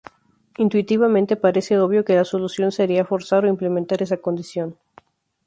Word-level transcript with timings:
Intuitivamente 0.57 1.37
parece 1.45 1.77
obvio 1.79 2.03
que 2.03 2.15
la 2.15 2.25
solución 2.33 2.71
sería 2.77 3.05
forzar 3.11 3.41
o 3.45 3.51
implementar 3.55 3.99
esa 4.01 4.17
condición. 4.25 4.69